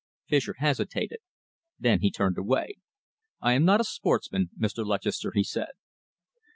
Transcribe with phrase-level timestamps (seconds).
[0.25, 1.19] Fischer hesitated.
[1.79, 2.77] Then he turned away.
[3.39, 4.83] "I am not a sportsman, Mr.
[4.83, 5.73] Lutchester," he said.